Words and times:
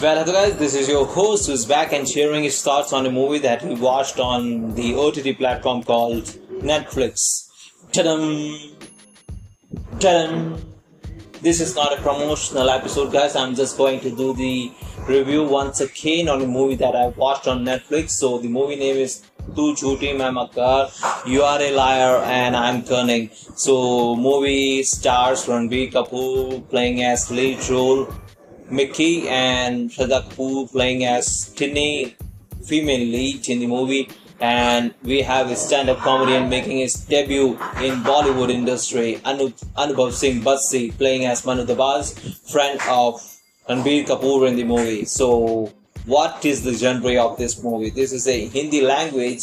Well, 0.00 0.24
hello 0.24 0.32
guys, 0.32 0.56
this 0.56 0.74
is 0.74 0.88
your 0.88 1.04
host 1.04 1.46
who's 1.46 1.66
back 1.66 1.92
and 1.92 2.08
sharing 2.08 2.42
his 2.42 2.62
thoughts 2.62 2.94
on 2.94 3.04
a 3.04 3.10
movie 3.10 3.38
that 3.40 3.62
we 3.62 3.74
watched 3.74 4.18
on 4.18 4.74
the 4.74 4.94
OTT 4.94 5.36
platform 5.36 5.82
called 5.82 6.24
Netflix. 6.70 7.50
Ta-dum! 7.92 8.78
Ta-dum! 9.98 10.56
This 11.42 11.60
is 11.60 11.74
not 11.74 11.98
a 11.98 12.00
promotional 12.00 12.70
episode, 12.70 13.12
guys. 13.12 13.36
I'm 13.36 13.54
just 13.54 13.76
going 13.76 14.00
to 14.00 14.16
do 14.16 14.32
the 14.32 14.72
review 15.06 15.44
once 15.44 15.82
again 15.82 16.30
on 16.30 16.40
a 16.40 16.46
movie 16.46 16.76
that 16.76 16.96
I 16.96 17.08
watched 17.08 17.46
on 17.46 17.66
Netflix. 17.66 18.12
So 18.12 18.38
the 18.38 18.48
movie 18.48 18.76
name 18.76 18.96
is 18.96 19.22
Tu 19.54 19.74
Jhoothi 19.74 20.16
Main 20.16 21.30
You 21.30 21.42
Are 21.42 21.60
a 21.60 21.72
Liar 21.72 22.22
and 22.24 22.56
I'm 22.56 22.84
Cunning. 22.84 23.28
So 23.34 24.16
movie 24.16 24.82
stars 24.82 25.44
Ranbir 25.44 25.92
Kapoor 25.92 26.66
playing 26.70 27.02
as 27.02 27.30
lead 27.30 27.68
role 27.68 28.08
Mickey 28.70 29.28
and 29.28 29.90
Shraddha 29.90 30.70
playing 30.70 31.04
as 31.04 31.50
Tinny, 31.54 32.16
female 32.64 33.00
lead 33.00 33.48
in 33.48 33.60
the 33.60 33.66
movie. 33.66 34.08
And 34.40 34.94
we 35.02 35.20
have 35.20 35.50
a 35.50 35.56
stand-up 35.56 35.98
comedian 35.98 36.48
making 36.48 36.78
his 36.78 36.94
debut 36.94 37.50
in 37.82 38.02
Bollywood 38.02 38.48
industry, 38.48 39.20
Anu- 39.24 39.52
Anubhav 39.76 40.12
Singh 40.12 40.40
Bassi 40.40 40.92
playing 40.92 41.26
as 41.26 41.44
Manu 41.44 41.66
Dabas, 41.66 42.50
friend 42.50 42.80
of 42.88 43.20
Ranbir 43.68 44.06
Kapoor 44.06 44.48
in 44.48 44.56
the 44.56 44.64
movie. 44.64 45.04
So, 45.04 45.72
what 46.06 46.42
is 46.46 46.64
the 46.64 46.72
genre 46.72 47.22
of 47.22 47.36
this 47.36 47.62
movie? 47.62 47.90
This 47.90 48.12
is 48.12 48.26
a 48.26 48.46
Hindi 48.46 48.80
language 48.80 49.42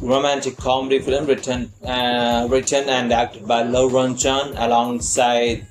romantic 0.00 0.56
comedy 0.56 1.00
film 1.00 1.26
written 1.26 1.72
uh, 1.84 2.46
written 2.48 2.88
and 2.88 3.12
acted 3.12 3.46
by 3.48 3.62
Luv 3.62 3.92
Ranjan 3.92 4.54
alongside 4.56 5.66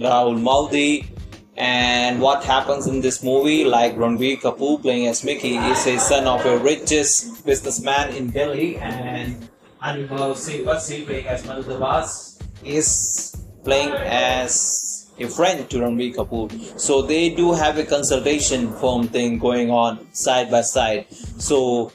Rahul 0.00 0.40
Maldi. 0.40 1.11
And 1.56 2.20
what 2.20 2.44
happens 2.44 2.86
in 2.86 3.00
this 3.00 3.22
movie, 3.22 3.64
like 3.64 3.94
Ranbir 3.96 4.40
Kapoor 4.40 4.80
playing 4.80 5.06
as 5.06 5.22
Mickey, 5.22 5.56
is 5.56 5.86
a 5.86 5.98
son 5.98 6.26
of 6.26 6.44
a 6.46 6.58
richest 6.58 7.44
businessman 7.44 8.14
in 8.14 8.30
Delhi, 8.30 8.76
and 8.76 9.48
Anubhav 9.82 10.36
Singh 10.36 10.64
Bassi 10.64 11.04
playing 11.04 11.26
as 11.26 11.44
Manu 11.46 11.62
Dabas 11.62 12.42
is 12.64 13.36
playing 13.64 13.92
as 13.92 15.10
a 15.18 15.28
friend 15.28 15.68
to 15.68 15.78
Ranbir 15.78 16.14
Kapoor. 16.14 16.80
So 16.80 17.02
they 17.02 17.28
do 17.28 17.52
have 17.52 17.76
a 17.76 17.84
consultation 17.84 18.72
firm 18.74 19.08
thing 19.08 19.38
going 19.38 19.70
on 19.70 20.12
side 20.14 20.50
by 20.50 20.62
side. 20.62 21.06
So 21.38 21.92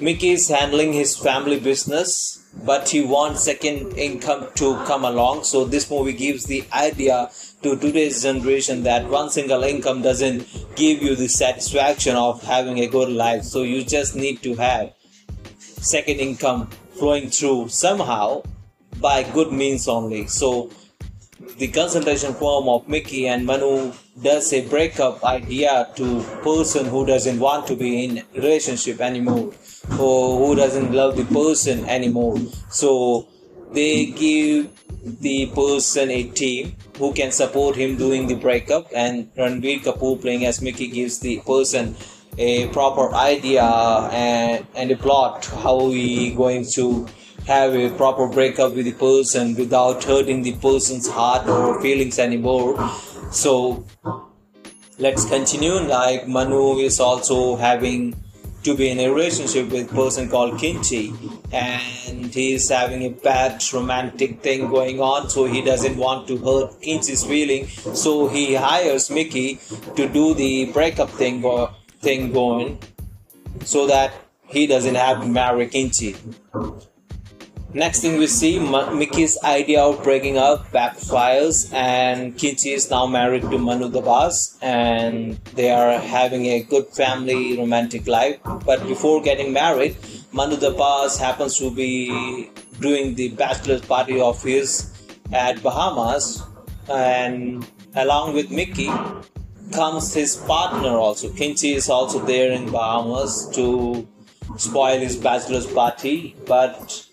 Mickey 0.00 0.30
is 0.30 0.48
handling 0.48 0.92
his 0.92 1.16
family 1.16 1.60
business, 1.60 2.44
but 2.64 2.88
he 2.88 3.02
wants 3.02 3.44
second 3.44 3.96
income 3.96 4.48
to 4.56 4.74
come 4.86 5.04
along. 5.04 5.44
So 5.44 5.64
this 5.64 5.88
movie 5.90 6.12
gives 6.12 6.44
the 6.44 6.64
idea 6.72 7.30
to 7.62 7.76
today's 7.76 8.22
generation 8.22 8.84
that 8.84 9.08
one 9.08 9.30
single 9.30 9.62
income 9.64 10.02
doesn't 10.02 10.46
give 10.76 11.02
you 11.02 11.16
the 11.16 11.28
satisfaction 11.28 12.14
of 12.14 12.42
having 12.42 12.78
a 12.78 12.86
good 12.86 13.08
life. 13.08 13.42
So 13.42 13.62
you 13.62 13.84
just 13.84 14.14
need 14.14 14.42
to 14.42 14.54
have 14.54 14.92
second 15.56 16.18
income 16.18 16.68
flowing 16.98 17.30
through 17.30 17.68
somehow 17.68 18.42
by 19.00 19.22
good 19.22 19.52
means 19.52 19.88
only. 19.88 20.26
So 20.26 20.70
the 21.58 21.68
consultation 21.68 22.34
firm 22.34 22.68
of 22.68 22.88
Mickey 22.88 23.26
and 23.26 23.44
Manu 23.44 23.92
does 24.22 24.52
a 24.52 24.66
breakup 24.68 25.24
idea 25.24 25.88
to 25.96 26.22
person 26.42 26.86
who 26.86 27.06
doesn't 27.06 27.40
want 27.40 27.66
to 27.68 27.76
be 27.76 28.04
in 28.04 28.22
relationship 28.34 29.00
anymore 29.00 29.52
or 29.98 30.38
who 30.38 30.54
doesn't 30.54 30.92
love 30.92 31.16
the 31.16 31.24
person 31.24 31.84
anymore. 31.88 32.38
So 32.70 33.28
they 33.72 34.06
give 34.06 34.70
the 35.20 35.46
person 35.46 36.10
a 36.10 36.24
team 36.24 36.76
who 36.98 37.12
can 37.12 37.32
support 37.32 37.76
him 37.76 37.96
doing 37.96 38.26
the 38.26 38.34
breakup. 38.34 38.88
And 38.94 39.34
Ranbir 39.34 39.80
Kapoor 39.80 40.20
playing 40.20 40.44
as 40.44 40.60
Mickey 40.60 40.88
gives 40.88 41.18
the 41.20 41.38
person 41.46 41.96
a 42.36 42.68
proper 42.68 43.14
idea 43.14 43.64
and, 43.64 44.66
and 44.74 44.90
a 44.90 44.96
plot 44.96 45.44
how 45.46 45.90
he 45.90 46.34
going 46.34 46.64
to 46.74 47.06
have 47.46 47.74
a 47.74 47.90
proper 47.96 48.28
breakup 48.28 48.74
with 48.74 48.84
the 48.84 48.92
person 48.92 49.54
without 49.56 50.04
hurting 50.04 50.42
the 50.42 50.54
person's 50.56 51.08
heart 51.08 51.48
or 51.48 51.80
feelings 51.80 52.18
anymore. 52.18 52.76
So 53.30 53.84
let's 54.98 55.24
continue. 55.24 55.72
Like 55.72 56.28
manu 56.28 56.78
is 56.78 57.00
also 57.00 57.56
having 57.56 58.14
to 58.64 58.76
be 58.76 58.88
in 58.90 58.98
a 58.98 59.08
relationship 59.08 59.70
with 59.70 59.90
a 59.90 59.94
person 59.94 60.28
called 60.28 60.54
Kinchi 60.54 61.14
and 61.52 62.34
he's 62.34 62.68
having 62.68 63.02
a 63.04 63.10
bad 63.10 63.62
romantic 63.72 64.40
thing 64.42 64.68
going 64.68 65.00
on 65.00 65.30
so 65.30 65.44
he 65.44 65.62
doesn't 65.62 65.96
want 65.96 66.26
to 66.28 66.36
hurt 66.38 66.80
Kinchi's 66.80 67.24
feeling. 67.24 67.66
So 67.94 68.28
he 68.28 68.54
hires 68.54 69.10
Mickey 69.10 69.60
to 69.96 70.08
do 70.08 70.34
the 70.34 70.72
breakup 70.72 71.10
thing 71.10 71.40
go- 71.40 71.70
thing 72.00 72.32
going 72.32 72.78
so 73.64 73.86
that 73.86 74.12
he 74.46 74.66
doesn't 74.66 74.94
have 74.94 75.22
to 75.22 75.28
marry 75.28 75.68
Kinchi 75.68 76.16
Next 77.74 78.00
thing 78.00 78.16
we 78.18 78.26
see, 78.26 78.58
Mickey's 78.58 79.36
idea 79.44 79.82
of 79.82 80.02
breaking 80.02 80.38
up 80.38 80.72
backfires, 80.72 81.70
and 81.74 82.34
Kinchi 82.34 82.72
is 82.74 82.90
now 82.90 83.06
married 83.06 83.42
to 83.42 83.58
Manu 83.58 83.90
Dabas, 83.90 84.56
and 84.62 85.36
they 85.54 85.70
are 85.70 85.98
having 85.98 86.46
a 86.46 86.62
good 86.62 86.86
family 86.88 87.58
romantic 87.58 88.06
life. 88.06 88.38
But 88.64 88.86
before 88.86 89.20
getting 89.20 89.52
married, 89.52 89.96
Manu 90.32 90.56
Dabas 90.56 91.18
happens 91.18 91.58
to 91.58 91.70
be 91.70 92.50
doing 92.80 93.14
the 93.16 93.28
bachelor's 93.30 93.82
party 93.82 94.18
of 94.18 94.42
his 94.42 94.90
at 95.32 95.62
Bahamas, 95.62 96.42
and 96.88 97.66
along 97.94 98.32
with 98.32 98.50
Mickey 98.50 98.90
comes 99.72 100.14
his 100.14 100.36
partner 100.36 100.96
also. 100.96 101.28
Kinchi 101.28 101.74
is 101.74 101.90
also 101.90 102.24
there 102.24 102.50
in 102.50 102.70
Bahamas 102.70 103.50
to 103.54 104.08
spoil 104.56 104.98
his 104.98 105.16
bachelor's 105.16 105.66
party, 105.66 106.34
but 106.46 107.04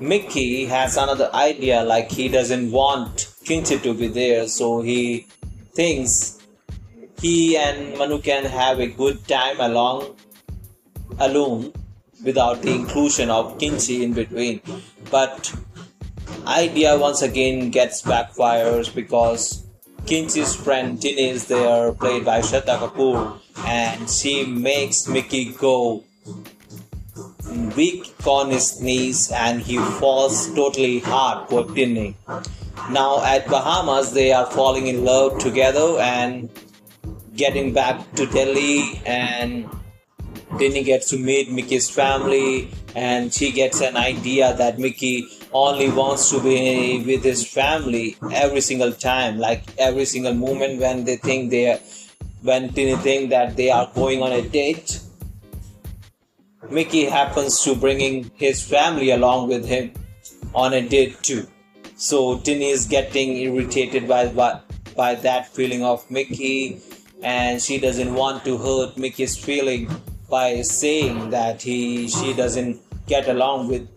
Mickey 0.00 0.64
has 0.66 0.96
another 0.96 1.30
idea 1.32 1.84
like 1.84 2.10
he 2.10 2.28
doesn't 2.28 2.70
want 2.70 3.28
Kinchi 3.44 3.82
to 3.82 3.94
be 3.94 4.08
there, 4.08 4.48
so 4.48 4.80
he 4.80 5.26
thinks 5.72 6.38
he 7.20 7.56
and 7.56 7.96
Manu 7.98 8.20
can 8.20 8.44
have 8.44 8.80
a 8.80 8.86
good 8.86 9.26
time 9.28 9.60
along 9.60 10.16
alone 11.18 11.72
without 12.24 12.62
the 12.62 12.74
inclusion 12.74 13.30
of 13.30 13.58
Kinchi 13.58 14.02
in 14.02 14.12
between. 14.14 14.60
But 15.10 15.54
idea 16.46 16.98
once 16.98 17.22
again 17.22 17.70
gets 17.70 18.02
backfires 18.02 18.94
because 18.94 19.64
Kinchi's 20.06 20.54
friend 20.54 21.00
Tini 21.00 21.30
is 21.30 21.46
there, 21.46 21.92
played 21.92 22.24
by 22.24 22.40
Shraddha 22.40 22.78
Kapoor, 22.78 23.38
and 23.64 24.10
she 24.10 24.44
makes 24.44 25.06
Mickey 25.08 25.52
go 25.52 26.04
weak 27.76 28.13
on 28.26 28.50
his 28.50 28.80
knees 28.80 29.30
and 29.32 29.60
he 29.60 29.78
falls 30.00 30.52
totally 30.54 31.00
hard 31.00 31.48
for 31.48 31.64
Tinny. 31.74 32.16
Now 32.90 33.24
at 33.24 33.46
Bahamas 33.48 34.12
they 34.12 34.32
are 34.32 34.46
falling 34.46 34.86
in 34.86 35.04
love 35.04 35.38
together 35.38 35.98
and 36.00 36.48
getting 37.36 37.72
back 37.72 38.12
to 38.14 38.26
Delhi 38.26 39.00
and 39.06 39.68
Tinny 40.58 40.84
gets 40.84 41.10
to 41.10 41.18
meet 41.18 41.50
Mickey's 41.50 41.90
family 41.90 42.70
and 42.94 43.32
she 43.32 43.50
gets 43.50 43.80
an 43.80 43.96
idea 43.96 44.54
that 44.54 44.78
Mickey 44.78 45.26
only 45.52 45.90
wants 45.90 46.30
to 46.30 46.40
be 46.40 47.02
with 47.04 47.24
his 47.24 47.46
family 47.46 48.16
every 48.32 48.60
single 48.60 48.92
time 48.92 49.38
like 49.38 49.64
every 49.78 50.04
single 50.04 50.34
moment 50.34 50.80
when 50.80 51.04
they 51.04 51.16
think 51.16 51.50
they 51.50 51.72
are 51.72 51.78
when 52.42 52.72
Tinny 52.72 52.96
think 52.96 53.30
that 53.30 53.56
they 53.56 53.70
are 53.70 53.90
going 53.94 54.22
on 54.22 54.32
a 54.32 54.42
date 54.42 55.00
Mickey 56.74 57.04
happens 57.04 57.60
to 57.60 57.76
bringing 57.76 58.32
his 58.34 58.60
family 58.60 59.12
along 59.12 59.48
with 59.48 59.64
him 59.64 59.92
on 60.54 60.72
a 60.72 60.82
date 60.86 61.22
too. 61.22 61.46
So 61.94 62.38
Tinny 62.40 62.70
is 62.70 62.86
getting 62.86 63.36
irritated 63.36 64.08
by, 64.08 64.26
by 64.26 64.60
by 64.96 65.14
that 65.26 65.48
feeling 65.54 65.84
of 65.84 66.08
Mickey, 66.10 66.80
and 67.22 67.62
she 67.62 67.78
doesn't 67.78 68.12
want 68.12 68.44
to 68.44 68.58
hurt 68.58 68.96
Mickey's 68.96 69.36
feeling 69.36 69.88
by 70.28 70.62
saying 70.62 71.30
that 71.30 71.62
he 71.62 72.08
she 72.08 72.32
doesn't 72.32 72.80
get 73.06 73.28
along 73.28 73.68
with 73.68 73.88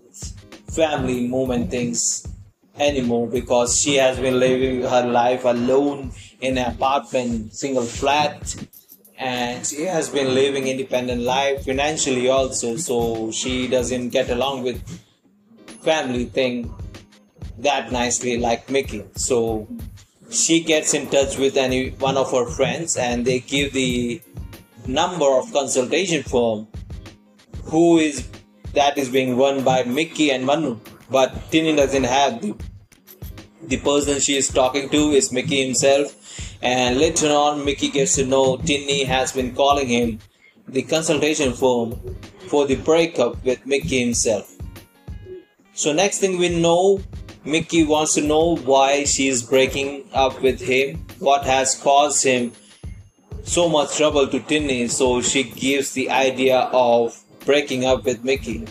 family 0.69 1.27
moment 1.27 1.71
things 1.71 2.27
anymore 2.77 3.27
because 3.27 3.79
she 3.81 3.95
has 3.95 4.19
been 4.19 4.39
living 4.39 4.81
her 4.83 5.05
life 5.07 5.45
alone 5.45 6.11
in 6.41 6.57
an 6.59 6.73
apartment, 6.73 7.53
single 7.53 7.83
flat, 7.83 8.55
and 9.17 9.65
she 9.65 9.83
has 9.83 10.09
been 10.09 10.33
living 10.35 10.67
independent 10.67 11.21
life 11.21 11.65
financially 11.65 12.29
also 12.29 12.77
so 12.77 13.31
she 13.31 13.67
doesn't 13.67 14.09
get 14.09 14.29
along 14.29 14.63
with 14.63 14.81
family 15.81 16.25
thing 16.25 16.73
that 17.57 17.91
nicely 17.91 18.37
like 18.37 18.69
mickey. 18.69 19.03
So 19.15 19.67
she 20.29 20.61
gets 20.61 20.93
in 20.93 21.09
touch 21.09 21.37
with 21.37 21.57
any 21.57 21.89
one 21.91 22.17
of 22.17 22.31
her 22.31 22.45
friends 22.45 22.97
and 22.97 23.25
they 23.25 23.39
give 23.39 23.73
the 23.73 24.21
number 24.85 25.25
of 25.25 25.51
consultation 25.51 26.23
firm 26.23 26.67
who 27.65 27.97
is 27.97 28.27
that 28.73 28.97
is 28.97 29.09
being 29.09 29.37
run 29.37 29.63
by 29.63 29.83
mickey 29.83 30.31
and 30.31 30.45
manu. 30.45 30.79
But 31.09 31.51
tini 31.51 31.75
doesn't 31.75 32.03
have 32.03 32.41
the 32.41 32.55
the 33.63 33.77
person 33.77 34.19
she 34.19 34.37
is 34.37 34.47
talking 34.49 34.89
to 34.89 35.11
is 35.11 35.31
mickey 35.31 35.65
himself 35.65 36.13
And 36.61 36.97
later 36.97 37.27
on, 37.27 37.63
Mickey 37.63 37.89
gets 37.89 38.15
to 38.15 38.25
know 38.25 38.57
Tinny 38.57 39.03
has 39.03 39.31
been 39.31 39.53
calling 39.53 39.87
him 39.87 40.19
the 40.67 40.81
consultation 40.81 41.53
firm 41.53 41.99
for 42.47 42.65
the 42.65 42.75
breakup 42.75 43.43
with 43.43 43.65
Mickey 43.65 43.99
himself. 43.99 44.55
So 45.73 45.93
next 45.93 46.19
thing 46.19 46.37
we 46.37 46.49
know, 46.49 46.99
Mickey 47.45 47.83
wants 47.83 48.15
to 48.15 48.21
know 48.21 48.55
why 48.57 49.03
she 49.03 49.27
is 49.27 49.43
breaking 49.43 50.09
up 50.13 50.41
with 50.41 50.59
him, 50.59 51.05
what 51.19 51.45
has 51.45 51.75
caused 51.75 52.23
him 52.23 52.51
so 53.43 53.69
much 53.69 53.95
trouble 53.95 54.27
to 54.27 54.39
Tinny, 54.41 54.87
so 54.87 55.21
she 55.21 55.43
gives 55.43 55.91
the 55.91 56.09
idea 56.09 56.69
of 56.73 57.17
breaking 57.45 57.85
up 57.85 58.03
with 58.03 58.23
Mickey. 58.23 58.65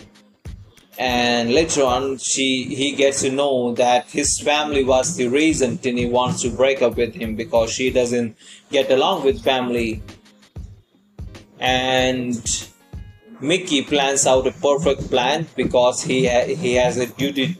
And 0.97 1.53
later 1.53 1.83
on, 1.83 2.17
she 2.17 2.63
he 2.75 2.93
gets 2.93 3.21
to 3.21 3.31
know 3.31 3.73
that 3.75 4.09
his 4.09 4.39
family 4.39 4.83
was 4.83 5.15
the 5.15 5.27
reason 5.27 5.77
Tini 5.77 6.07
wants 6.07 6.41
to 6.41 6.49
break 6.49 6.81
up 6.81 6.97
with 6.97 7.13
him 7.13 7.35
because 7.35 7.71
she 7.71 7.91
doesn't 7.91 8.35
get 8.71 8.89
along 8.89 9.23
with 9.23 9.43
family. 9.43 10.01
And 11.59 12.41
Mickey 13.39 13.83
plans 13.83 14.25
out 14.25 14.47
a 14.47 14.51
perfect 14.51 15.09
plan 15.11 15.45
because 15.55 16.01
he 16.01 16.25
ha- 16.25 16.47
he 16.47 16.73
has 16.75 16.97
a 16.97 17.05
duty 17.05 17.57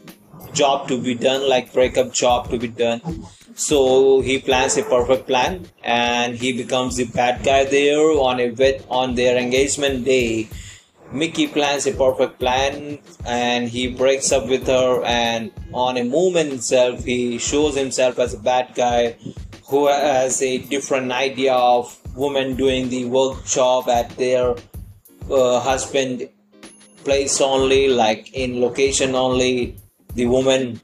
job 0.52 0.88
to 0.88 1.00
be 1.00 1.14
done, 1.14 1.48
like 1.48 1.72
breakup 1.72 2.12
job 2.12 2.50
to 2.50 2.58
be 2.58 2.68
done. 2.68 3.00
So 3.54 4.20
he 4.20 4.38
plans 4.40 4.76
a 4.76 4.82
perfect 4.82 5.26
plan, 5.26 5.66
and 5.82 6.34
he 6.34 6.52
becomes 6.52 6.96
the 6.96 7.04
bad 7.04 7.44
guy 7.44 7.64
there 7.64 8.10
on 8.18 8.40
a 8.40 8.48
vet 8.50 8.84
on 8.88 9.14
their 9.14 9.36
engagement 9.36 10.04
day. 10.04 10.48
Mickey 11.10 11.46
plans 11.46 11.86
a 11.86 11.92
perfect 11.92 12.38
plan 12.38 12.98
and 13.24 13.68
he 13.68 13.88
breaks 13.88 14.30
up 14.30 14.46
with 14.46 14.66
her 14.66 15.02
and 15.04 15.50
on 15.72 15.96
a 15.96 16.04
moment 16.04 16.52
itself 16.52 17.04
he 17.04 17.38
shows 17.38 17.76
himself 17.76 18.18
as 18.18 18.34
a 18.34 18.38
bad 18.38 18.74
guy 18.74 19.16
who 19.68 19.86
has 19.86 20.42
a 20.42 20.58
different 20.58 21.10
idea 21.12 21.54
of 21.54 21.96
women 22.16 22.56
doing 22.56 22.88
the 22.88 23.04
work 23.06 23.44
job 23.46 23.88
at 23.88 24.10
their 24.16 24.54
uh, 25.30 25.60
husband 25.60 26.28
place 27.04 27.40
only 27.40 27.88
like 27.88 28.32
in 28.34 28.60
location 28.60 29.14
only. 29.14 29.76
The 30.14 30.26
woman 30.26 30.80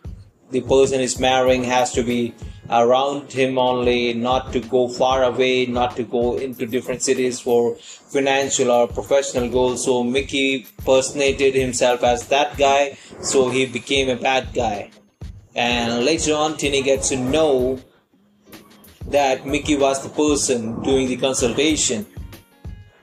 the 0.50 0.60
person 0.60 1.00
is 1.00 1.18
marrying 1.18 1.64
has 1.64 1.92
to 1.92 2.02
be 2.02 2.34
around 2.70 3.31
him 3.31 3.58
only 3.58 4.14
not 4.14 4.52
to 4.52 4.61
go 4.61 4.88
far 4.88 5.22
away 5.25 5.66
not 5.66 5.96
to 5.96 6.02
go 6.02 6.37
into 6.38 6.66
different 6.66 7.02
cities 7.02 7.40
for 7.40 7.75
financial 7.76 8.70
or 8.70 8.88
professional 8.88 9.49
goals. 9.50 9.84
So 9.84 10.02
mickey 10.02 10.66
personated 10.84 11.55
himself 11.55 12.02
as 12.02 12.26
that 12.28 12.56
guy 12.56 12.96
so 13.20 13.50
he 13.50 13.66
became 13.66 14.08
a 14.08 14.16
bad 14.16 14.49
guy. 14.55 14.90
And 15.55 16.05
later 16.05 16.34
on 16.34 16.56
Tinny 16.56 16.82
gets 16.82 17.11
to 17.11 17.16
know 17.16 17.81
that 19.08 19.46
mickey 19.46 19.76
was 19.76 20.02
the 20.02 20.08
person 20.08 20.82
doing 20.82 21.08
the 21.08 21.17
consultation 21.17 22.06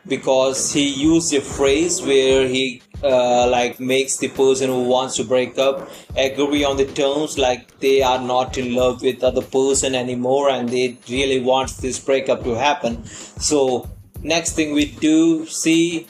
because 0.08 0.74
he 0.74 0.88
used 0.88 1.34
a 1.34 1.42
phrase 1.42 2.02
where 2.02 2.48
he 2.48 2.82
uh, 3.04 3.48
like 3.48 3.80
makes 3.80 4.18
the 4.18 4.28
person 4.30 4.70
who 4.70 4.84
wants 4.84 5.16
to 5.18 5.24
break 5.24 5.58
up 5.58 5.90
agree 6.16 6.64
on 6.64 6.78
the 6.78 6.86
terms 6.86 7.38
like 7.38 7.80
they 7.80 8.02
are 8.02 8.20
not 8.20 8.58
in 8.58 8.76
love 8.76 9.02
with 9.02 9.24
other 9.24 9.42
person 9.42 9.96
anymore 9.96 10.50
and 10.50 10.70
they 10.70 10.98
really 11.10 11.40
want 11.40 11.70
this 11.78 12.00
breakup 12.00 12.44
to 12.44 12.54
happen. 12.54 13.04
So 13.06 13.90
next 14.22 14.54
thing 14.54 14.74
we 14.74 14.86
do 14.86 15.46
see 15.46 16.08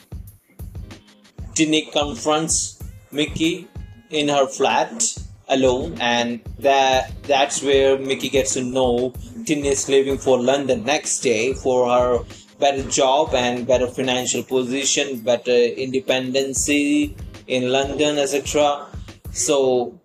Tinny 1.54 1.86
confronts 1.92 2.82
Mickey 3.10 3.68
in 4.10 4.28
her 4.28 4.46
flat 4.46 5.18
alone 5.48 5.96
and 6.00 6.40
that 6.58 7.12
that's 7.22 7.62
where 7.62 7.98
Mickey 7.98 8.28
gets 8.28 8.54
to 8.54 8.62
know 8.62 9.12
Tinny 9.44 9.68
is 9.68 9.88
leaving 9.88 10.18
for 10.18 10.38
London 10.40 10.84
next 10.84 11.20
day 11.20 11.52
for 11.52 11.88
her 11.88 12.24
better 12.62 12.88
job 12.88 13.34
and 13.34 13.66
better 13.66 13.88
financial 13.88 14.42
position, 14.44 15.18
better 15.20 15.58
independency 15.84 17.16
in 17.48 17.70
London, 17.72 18.18
etc. 18.18 18.86
So 19.32 19.98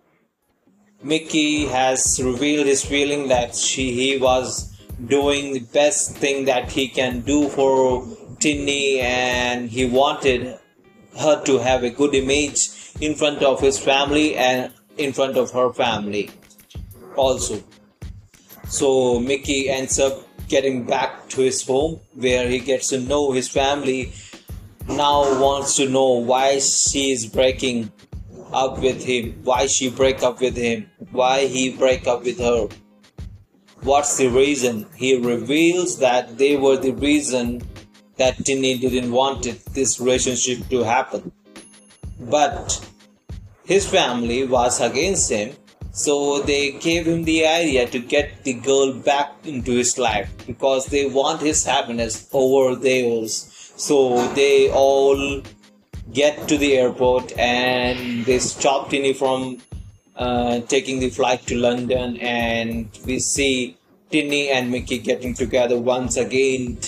Mickey 1.02 1.66
has 1.66 2.20
revealed 2.22 2.66
his 2.66 2.84
feeling 2.84 3.28
that 3.28 3.54
she 3.54 3.92
he 3.92 4.18
was 4.18 4.74
doing 5.06 5.52
the 5.52 5.64
best 5.80 6.16
thing 6.16 6.46
that 6.46 6.72
he 6.72 6.88
can 6.88 7.20
do 7.20 7.48
for 7.48 8.04
Tinny 8.40 8.98
and 9.00 9.70
he 9.70 9.84
wanted 9.86 10.58
her 11.16 11.44
to 11.44 11.58
have 11.58 11.84
a 11.84 11.90
good 11.90 12.14
image 12.14 12.68
in 13.00 13.14
front 13.14 13.42
of 13.42 13.60
his 13.60 13.78
family 13.78 14.34
and 14.34 14.72
in 14.96 15.12
front 15.12 15.36
of 15.36 15.52
her 15.52 15.72
family 15.72 16.30
also. 17.14 17.62
So 18.66 19.20
Mickey 19.20 19.70
ends 19.70 20.00
up 20.00 20.27
getting 20.48 20.84
back 20.84 21.28
to 21.28 21.42
his 21.42 21.66
home 21.66 22.00
where 22.14 22.48
he 22.48 22.58
gets 22.58 22.88
to 22.88 23.00
know 23.00 23.32
his 23.32 23.48
family 23.48 24.12
now 24.88 25.40
wants 25.40 25.76
to 25.76 25.88
know 25.88 26.12
why 26.12 26.58
she 26.58 27.10
is 27.10 27.26
breaking 27.26 27.92
up 28.52 28.78
with 28.78 29.04
him 29.04 29.38
why 29.44 29.66
she 29.66 29.90
break 29.90 30.22
up 30.22 30.40
with 30.40 30.56
him 30.56 30.90
why 31.12 31.46
he 31.46 31.70
break 31.70 32.06
up 32.06 32.24
with 32.24 32.38
her. 32.38 32.68
What's 33.82 34.16
the 34.16 34.28
reason? 34.28 34.86
He 34.96 35.16
reveals 35.16 35.98
that 35.98 36.36
they 36.36 36.56
were 36.56 36.76
the 36.76 36.92
reason 36.92 37.62
that 38.16 38.44
Tinny 38.44 38.76
didn't 38.76 39.12
want 39.12 39.46
it, 39.46 39.64
this 39.66 40.00
relationship 40.00 40.68
to 40.70 40.82
happen. 40.82 41.30
But 42.18 42.84
his 43.64 43.86
family 43.86 44.44
was 44.44 44.80
against 44.80 45.30
him 45.30 45.54
so 45.98 46.40
they 46.42 46.70
gave 46.78 47.08
him 47.08 47.24
the 47.24 47.44
idea 47.44 47.84
to 47.88 47.98
get 47.98 48.44
the 48.44 48.52
girl 48.52 48.92
back 48.92 49.32
into 49.44 49.72
his 49.72 49.98
life 49.98 50.30
because 50.46 50.86
they 50.86 51.06
want 51.06 51.40
his 51.40 51.64
happiness 51.64 52.28
over 52.32 52.76
theirs. 52.76 53.72
So 53.76 54.28
they 54.34 54.70
all 54.70 55.42
get 56.12 56.46
to 56.46 56.56
the 56.56 56.78
airport 56.78 57.36
and 57.36 58.24
they 58.24 58.38
stop 58.38 58.90
Tinny 58.90 59.12
from 59.12 59.58
uh, 60.14 60.60
taking 60.60 61.00
the 61.00 61.10
flight 61.10 61.44
to 61.48 61.56
London 61.56 62.16
and 62.18 62.96
we 63.04 63.18
see 63.18 63.76
Tinny 64.12 64.50
and 64.50 64.70
Mickey 64.70 64.98
getting 64.98 65.34
together 65.34 65.80
once 65.80 66.16
again 66.16 66.78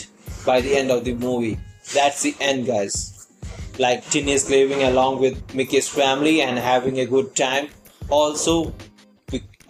by 0.47 0.61
the 0.61 0.77
end 0.77 0.93
of 0.93 1.05
the 1.05 1.15
movie. 1.15 1.59
That's 1.93 2.23
the 2.23 2.37
end, 2.41 2.69
guys. 2.69 3.27
Like 3.77 4.09
Tinny 4.09 4.31
is 4.31 4.49
living 4.49 4.85
along 4.85 5.19
with 5.19 5.53
Mickey's 5.53 5.89
family 5.89 6.43
and 6.43 6.57
having 6.57 7.01
a 7.01 7.07
good 7.07 7.35
time. 7.35 7.71
Also, 8.09 8.73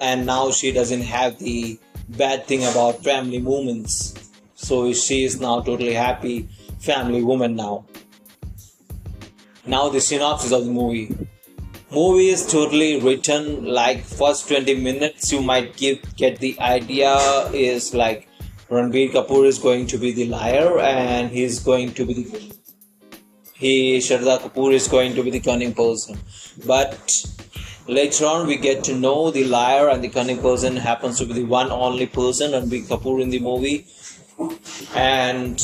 and 0.01 0.27
now 0.27 0.51
she 0.51 0.73
doesn't 0.73 1.03
have 1.03 1.39
the 1.39 1.79
bad 2.09 2.47
thing 2.47 2.65
about 2.65 3.05
family 3.05 3.39
moments. 3.39 4.31
So 4.55 4.93
she 4.93 5.25
is 5.25 5.41
now 5.41 5.61
totally 5.61 5.95
happy 5.95 6.49
family 6.81 7.23
woman 7.23 7.57
now. 7.57 7.85
Now 9.67 9.89
the 9.89 10.01
synopsis 10.01 10.53
of 10.53 10.65
the 10.65 10.71
movie. 10.71 11.15
Movie 11.93 12.29
is 12.29 12.47
totally 12.47 13.01
written 13.01 13.65
like 13.65 14.05
first 14.05 14.49
20 14.49 14.77
minutes 14.77 15.33
you 15.33 15.43
might 15.43 15.77
give 15.77 15.99
get 16.17 16.39
the 16.39 16.59
idea 16.61 17.17
is 17.53 17.93
like 17.95 18.29
Ranbir 18.69 19.11
Kapoor 19.13 19.45
is 19.47 19.59
going 19.59 19.89
to 19.89 19.99
be 19.99 20.13
the 20.13 20.27
liar 20.27 20.79
and 20.79 21.31
he's 21.31 21.59
going 21.59 21.93
to 21.95 22.07
be 22.07 22.15
the 22.15 22.57
he 23.55 23.99
Shraddha 23.99 24.39
Kapoor 24.39 24.73
is 24.73 24.89
going 24.89 25.15
to 25.17 25.23
be 25.23 25.31
the 25.31 25.41
cunning 25.41 25.75
person. 25.75 26.19
But 26.67 27.25
Later 27.91 28.27
on, 28.27 28.47
we 28.47 28.57
get 28.57 28.85
to 28.85 28.95
know 28.95 29.33
the 29.33 29.43
liar 29.43 29.89
and 29.89 30.05
the 30.05 30.09
cunning 30.09 30.41
person 30.41 30.77
happens 30.77 31.19
to 31.19 31.27
be 31.27 31.33
the 31.33 31.43
one 31.43 31.73
only 31.73 32.07
person, 32.07 32.53
Ranbir 32.53 32.87
Kapoor 32.87 33.21
in 33.21 33.31
the 33.31 33.41
movie. 33.41 33.85
And 34.95 35.61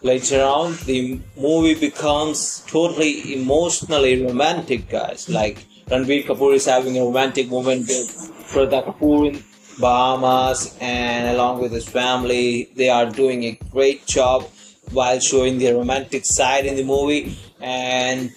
later 0.00 0.40
on, 0.42 0.78
the 0.86 1.20
movie 1.36 1.74
becomes 1.74 2.64
totally 2.66 3.34
emotionally 3.34 4.24
romantic, 4.24 4.88
guys. 4.88 5.28
Like 5.28 5.66
Ranbir 5.88 6.24
Kapoor 6.24 6.54
is 6.54 6.64
having 6.64 6.96
a 6.96 7.02
romantic 7.02 7.50
moment 7.50 7.82
with 7.82 8.08
Shraddha 8.48 8.86
Kapoor 8.86 9.28
in 9.28 9.44
Bahamas, 9.78 10.74
and 10.80 11.36
along 11.36 11.60
with 11.60 11.72
his 11.72 11.86
family, 11.86 12.70
they 12.76 12.88
are 12.88 13.10
doing 13.10 13.44
a 13.44 13.58
great 13.70 14.06
job 14.06 14.48
while 14.90 15.20
showing 15.20 15.58
the 15.58 15.70
romantic 15.74 16.24
side 16.24 16.64
in 16.64 16.76
the 16.76 16.84
movie. 16.84 17.36
And 17.60 18.32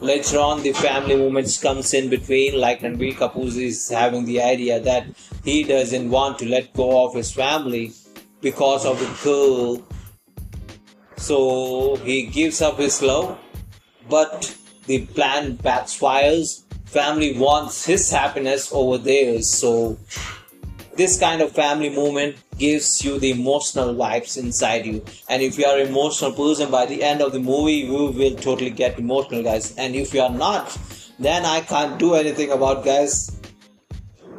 later 0.00 0.38
on 0.38 0.62
the 0.62 0.72
family 0.72 1.16
moments 1.16 1.58
comes 1.58 1.92
in 1.94 2.08
between 2.08 2.58
like 2.60 2.80
Ranbir 2.80 3.14
Kapoor 3.14 3.54
is 3.56 3.88
having 3.88 4.24
the 4.24 4.40
idea 4.40 4.80
that 4.80 5.06
he 5.44 5.64
doesn't 5.64 6.10
want 6.10 6.38
to 6.38 6.46
let 6.46 6.72
go 6.72 7.04
of 7.04 7.14
his 7.14 7.32
family 7.32 7.92
because 8.40 8.86
of 8.86 8.98
the 9.00 9.10
girl. 9.24 9.84
So 11.16 11.96
he 11.96 12.24
gives 12.24 12.62
up 12.62 12.78
his 12.78 13.02
love 13.02 13.38
but 14.08 14.56
the 14.86 15.06
plan 15.06 15.56
backfires. 15.58 16.62
Family 16.86 17.38
wants 17.38 17.84
his 17.84 18.10
happiness 18.10 18.70
over 18.72 18.96
theirs. 18.96 19.48
So 19.48 19.98
this 20.96 21.18
kind 21.20 21.42
of 21.42 21.52
family 21.52 21.90
moment 21.90 22.36
gives 22.58 23.04
you 23.04 23.18
the 23.18 23.30
emotional 23.30 23.94
vibes 23.94 24.36
inside 24.36 24.86
you. 24.86 25.04
And 25.28 25.42
if 25.42 25.58
you 25.58 25.64
are 25.64 25.78
an 25.78 25.88
emotional 25.88 26.32
person 26.32 26.70
by 26.70 26.86
the 26.86 27.02
end 27.02 27.22
of 27.22 27.32
the 27.32 27.38
movie 27.38 27.74
you 27.74 28.10
will 28.10 28.36
totally 28.36 28.70
get 28.70 28.98
emotional 28.98 29.42
guys. 29.42 29.74
And 29.76 29.94
if 29.94 30.12
you 30.14 30.20
are 30.22 30.30
not 30.30 30.76
then 31.18 31.44
i 31.44 31.60
can't 31.60 31.98
do 31.98 32.14
anything 32.14 32.50
about 32.52 32.84
guys. 32.84 33.40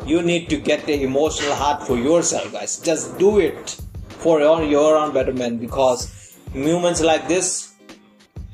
You 0.05 0.21
need 0.21 0.49
to 0.49 0.57
get 0.57 0.85
the 0.85 1.03
emotional 1.03 1.53
heart 1.53 1.85
for 1.85 1.97
yourself 1.97 2.51
guys. 2.51 2.79
Just 2.79 3.17
do 3.19 3.39
it 3.39 3.77
for 4.07 4.39
your, 4.39 4.63
your 4.63 4.97
own 4.97 5.13
betterment 5.13 5.59
because 5.59 6.37
moments 6.53 7.01
like 7.01 7.27
this 7.27 7.73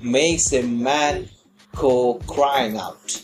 makes 0.01 0.51
a 0.53 0.61
man 0.63 1.29
go 1.75 2.15
crying 2.27 2.77
out. 2.77 3.21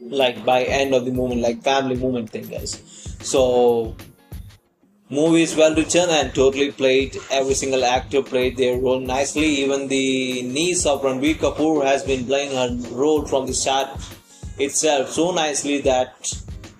Like 0.00 0.44
by 0.44 0.64
end 0.64 0.94
of 0.94 1.04
the 1.06 1.12
moment 1.12 1.40
like 1.40 1.62
family 1.62 1.96
moment 1.96 2.30
thing 2.30 2.48
guys. 2.48 2.82
So 3.20 3.96
movie 5.10 5.42
is 5.42 5.54
well 5.54 5.74
written 5.74 6.08
and 6.10 6.34
totally 6.34 6.72
played. 6.72 7.16
Every 7.30 7.54
single 7.54 7.84
actor 7.84 8.22
played 8.22 8.56
their 8.56 8.78
role 8.78 9.00
nicely. 9.00 9.46
Even 9.46 9.88
the 9.88 10.42
niece 10.42 10.86
of 10.86 11.02
Ranbir 11.02 11.36
kapoor 11.36 11.84
has 11.84 12.02
been 12.02 12.26
playing 12.26 12.52
her 12.52 12.94
role 12.94 13.26
from 13.26 13.46
the 13.46 13.54
start 13.54 13.88
itself 14.58 15.10
so 15.10 15.32
nicely 15.32 15.80
that 15.80 16.32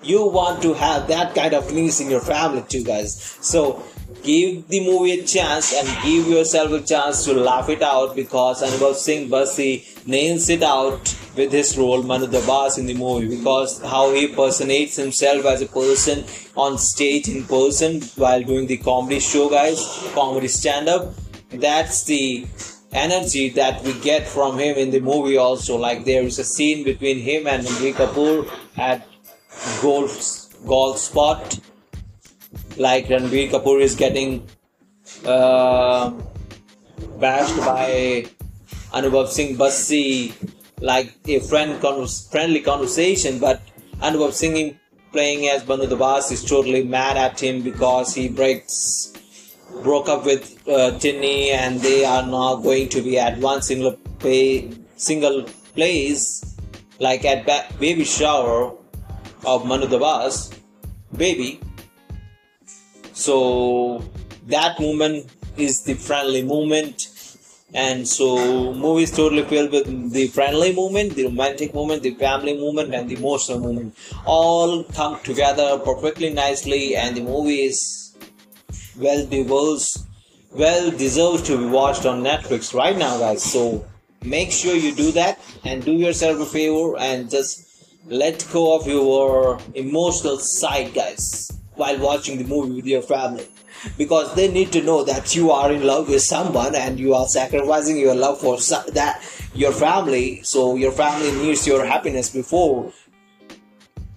you 0.03 0.27
want 0.27 0.63
to 0.63 0.75
have 0.75 1.09
that 1.09 1.35
kind 1.35 1.55
of 1.55 1.73
niece 1.73 2.01
in 2.01 2.11
your 2.11 2.21
family 2.21 2.65
too 2.69 2.85
guys. 2.85 3.39
So 3.41 3.83
give 4.23 4.69
the 4.69 4.81
movie 4.81 5.21
a 5.21 5.25
chance 5.25 5.75
and 5.75 5.89
give 6.03 6.29
yourself 6.29 6.73
a 6.73 6.81
chance 6.81 7.25
to 7.25 7.35
laugh 7.35 7.69
it 7.69 7.83
out 7.83 8.15
because 8.15 8.63
Anubhav 8.63 8.95
Singh 8.95 9.29
Bassi 9.29 9.85
nails 10.07 10.49
it 10.49 10.63
out 10.63 11.15
with 11.37 11.53
his 11.53 11.77
role 11.77 12.03
Manu 12.03 12.27
Dabas 12.27 12.79
in 12.79 12.87
the 12.87 12.95
movie 12.95 13.37
because 13.37 13.81
how 13.83 14.13
he 14.13 14.29
personates 14.29 14.97
himself 14.97 15.45
as 15.47 15.63
a 15.63 15.67
person 15.67 16.25
on 16.57 16.79
stage 16.79 17.29
in 17.29 17.45
person 17.45 18.01
while 18.17 18.43
doing 18.43 18.67
the 18.67 18.77
comedy 18.77 19.21
show 19.21 19.49
guys 19.49 19.81
comedy 20.15 20.49
stand 20.49 20.89
up 20.89 21.13
that's 21.51 22.05
the 22.05 22.47
energy 22.95 23.49
that 23.51 23.83
we 23.83 23.93
get 24.01 24.27
from 24.27 24.59
him 24.59 24.77
in 24.77 24.91
the 24.91 25.01
movie 25.01 25.37
also. 25.37 25.77
Like 25.77 26.05
there 26.05 26.23
is 26.23 26.39
a 26.39 26.45
scene 26.45 26.85
between 26.85 27.19
him 27.19 27.47
and 27.47 27.67
Ranbir 27.67 27.93
Kapoor 27.95 28.49
at 28.79 29.07
golf 29.83 30.67
golf 30.67 30.99
spot. 30.99 31.59
Like 32.77 33.07
Ranbir 33.07 33.51
Kapoor 33.51 33.81
is 33.81 33.95
getting 33.95 34.47
uh, 35.25 36.11
bashed 37.19 37.57
by 37.59 38.27
Anubhav 38.93 39.29
Singh 39.29 39.57
Bassi 39.57 40.35
like 40.81 41.15
a 41.27 41.41
friend 41.41 41.81
friendly 42.31 42.61
conversation 42.61 43.39
but 43.39 43.61
Anubhav 44.01 44.33
Singh 44.33 44.79
playing 45.13 45.49
as 45.49 45.67
Manu 45.67 45.87
Dabas 45.87 46.33
is 46.33 46.45
totally 46.45 46.83
mad 46.83 47.17
at 47.17 47.41
him 47.41 47.63
because 47.63 48.15
he 48.15 48.29
breaks 48.29 49.13
broke 49.83 50.09
up 50.09 50.25
with 50.25 50.61
uh, 50.69 50.99
Tinny 50.99 51.51
and 51.51 51.81
they 51.81 52.05
are 52.05 52.27
now 52.27 52.57
going 52.57 52.89
to 52.89 53.01
be 53.03 53.19
at 53.19 53.39
one 53.39 53.63
single 53.63 53.93
pay 54.19 54.71
single 54.97 55.45
place 55.75 56.57
like 56.99 57.25
at 57.25 57.47
ba- 57.47 57.67
baby 57.79 58.05
shower 58.05 58.75
of 59.47 59.67
Manu 59.67 59.87
Dabas 59.87 60.55
baby. 61.17 61.61
So 63.13 64.05
that 64.47 64.81
moment 64.81 65.31
is 65.57 65.83
the 65.85 65.95
friendly 65.95 66.43
moment 66.43 67.09
and 67.75 68.07
so 68.07 68.73
movie 68.73 69.03
is 69.03 69.11
totally 69.11 69.43
filled 69.43 69.73
with 69.73 70.13
the 70.13 70.29
friendly 70.29 70.73
moment 70.73 71.15
the 71.17 71.25
romantic 71.25 71.75
moment 71.75 72.05
the 72.05 72.15
family 72.15 72.57
moment 72.57 72.95
and 72.95 73.11
the 73.11 73.17
emotional 73.17 73.59
moment. 73.59 73.97
All 74.25 74.85
come 74.85 75.19
together 75.25 75.79
perfectly 75.79 76.33
nicely 76.33 76.95
and 76.95 77.17
the 77.17 77.23
movie 77.23 77.63
is 77.63 78.15
well 78.97 79.27
deserved 79.27 80.07
well 80.53 80.91
deserved 80.93 81.47
to 81.47 81.59
be 81.59 81.67
watched 81.67 82.07
on 82.07 82.23
netflix 82.23 82.73
right 82.73 82.97
now 82.97 83.19
guys. 83.19 83.43
So 83.43 83.85
make 84.23 84.53
sure 84.53 84.77
you 84.77 84.95
do 84.95 85.11
that 85.13 85.41
and 85.65 85.85
do 85.85 85.93
yourself 85.93 86.41
a 86.41 86.47
favor 86.47 86.97
and 86.97 87.29
just 87.29 87.65
let 88.07 88.47
go 88.53 88.79
of 88.79 88.87
your 88.87 89.59
emotional 89.75 90.39
side 90.39 90.95
guys 90.95 91.51
while 91.75 91.99
watching 91.99 92.39
the 92.39 92.45
movie 92.45 92.77
with 92.77 92.87
your 92.87 93.03
family 93.03 93.49
because 93.97 94.35
they 94.35 94.51
need 94.51 94.73
to 94.73 94.83
know 94.83 95.05
that 95.05 95.35
you 95.35 95.51
are 95.51 95.73
in 95.73 95.85
love 95.85 96.09
with 96.09 96.23
someone 96.23 96.75
and 96.75 96.99
you 96.99 97.15
are 97.15 97.27
sacrificing 97.27 97.97
your 97.99 98.15
love 98.15 98.41
for 98.41 98.59
that 98.93 99.23
your 99.55 99.73
family. 99.73 100.43
So 100.43 100.77
your 100.77 100.93
family 100.93 101.31
needs 101.33 101.67
your 101.67 101.85
happiness 101.85 102.31
before 102.31 102.93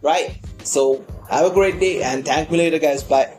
right? 0.02 0.40
So 0.64 1.06
have 1.30 1.46
a 1.46 1.54
great 1.54 1.80
day 1.80 2.02
and 2.04 2.26
thank 2.26 2.52
me 2.52 2.58
later 2.58 2.80
guys. 2.80 3.04
Bye 3.04 3.37